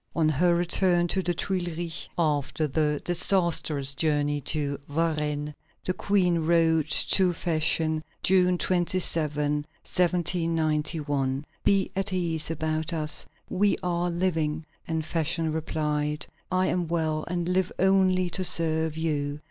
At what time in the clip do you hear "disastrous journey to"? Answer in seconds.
3.05-4.79